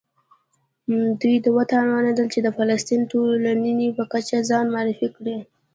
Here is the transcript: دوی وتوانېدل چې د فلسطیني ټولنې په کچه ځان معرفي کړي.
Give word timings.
دوی 1.21 1.35
وتوانېدل 1.57 2.27
چې 2.33 2.39
د 2.41 2.47
فلسطیني 2.57 3.05
ټولنې 3.11 3.87
په 3.97 4.03
کچه 4.13 4.35
ځان 4.49 4.65
معرفي 4.75 5.07
کړي. 5.15 5.37